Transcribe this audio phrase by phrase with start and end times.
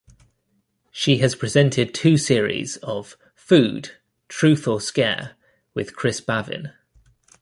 [0.89, 3.97] She has presented two series of "Food:
[4.29, 5.35] Truth or Scare"
[5.75, 6.71] with Chris Bavin.